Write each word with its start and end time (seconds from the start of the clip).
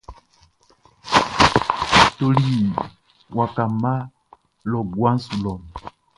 E 2.01 2.03
toli 2.17 2.49
waka 3.37 3.63
mma 3.71 3.93
lɔ 4.69 4.79
guaʼn 4.95 5.17
su 5.25 5.33
lɔ. 5.43 5.53